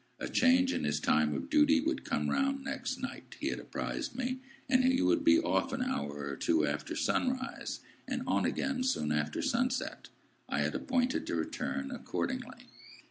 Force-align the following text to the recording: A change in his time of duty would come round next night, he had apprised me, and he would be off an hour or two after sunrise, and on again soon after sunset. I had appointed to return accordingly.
A 0.17 0.27
change 0.27 0.73
in 0.73 0.83
his 0.83 0.99
time 0.99 1.35
of 1.35 1.47
duty 1.47 1.79
would 1.79 2.03
come 2.03 2.27
round 2.31 2.63
next 2.63 2.99
night, 3.03 3.35
he 3.39 3.49
had 3.49 3.59
apprised 3.59 4.15
me, 4.15 4.39
and 4.67 4.83
he 4.83 4.99
would 4.99 5.23
be 5.23 5.37
off 5.39 5.73
an 5.73 5.83
hour 5.83 6.25
or 6.27 6.35
two 6.35 6.65
after 6.65 6.95
sunrise, 6.95 7.81
and 8.07 8.23
on 8.25 8.43
again 8.43 8.81
soon 8.83 9.11
after 9.11 9.43
sunset. 9.43 10.09
I 10.49 10.61
had 10.61 10.73
appointed 10.73 11.27
to 11.27 11.35
return 11.35 11.91
accordingly. 11.91 12.69